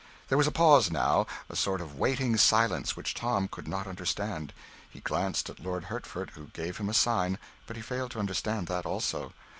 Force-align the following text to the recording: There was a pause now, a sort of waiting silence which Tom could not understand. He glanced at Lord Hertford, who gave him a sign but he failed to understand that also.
There 0.29 0.37
was 0.39 0.47
a 0.47 0.51
pause 0.51 0.89
now, 0.89 1.27
a 1.47 1.55
sort 1.55 1.79
of 1.79 1.95
waiting 1.99 2.35
silence 2.35 2.97
which 2.97 3.13
Tom 3.13 3.47
could 3.47 3.67
not 3.67 3.85
understand. 3.85 4.51
He 4.89 4.99
glanced 4.99 5.47
at 5.47 5.59
Lord 5.59 5.83
Hertford, 5.93 6.31
who 6.31 6.47
gave 6.53 6.77
him 6.77 6.89
a 6.89 6.93
sign 6.95 7.37
but 7.67 7.75
he 7.75 7.83
failed 7.83 8.09
to 8.13 8.19
understand 8.19 8.65
that 8.65 8.87
also. 8.87 9.33